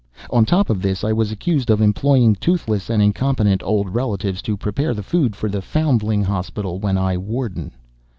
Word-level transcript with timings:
On 0.31 0.45
top 0.45 0.71
of 0.71 0.81
this 0.81 1.03
I 1.03 1.13
was 1.13 1.31
accused 1.31 1.69
of 1.69 1.79
employing 1.79 2.33
toothless 2.33 2.89
and 2.89 3.03
incompetent 3.03 3.61
old 3.61 3.93
relatives 3.93 4.41
to 4.41 4.57
prepare 4.57 4.95
the 4.95 5.03
food 5.03 5.35
for 5.35 5.47
the 5.47 5.61
foundling 5.61 6.23
hospital 6.23 6.79
when 6.79 6.97
I 6.97 7.17
was 7.17 7.27
warden. 7.27 7.71